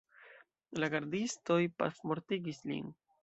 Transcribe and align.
La 0.83 0.89
gardistoj 0.93 1.59
pafmortigis 1.83 2.63
lin. 2.73 2.91